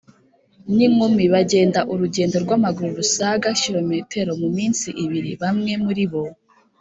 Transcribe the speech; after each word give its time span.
n’inkumi; 0.75 1.23
bagenda 1.33 1.79
urugendo 1.93 2.35
rw’amaguru 2.43 2.89
rusaga 2.99 3.47
km 3.61 3.91
mu 4.41 4.47
minsi 4.57 4.87
ibiri. 5.03 5.31
bamwe 5.41 5.73
muri 5.85 6.05
bo 6.11 6.23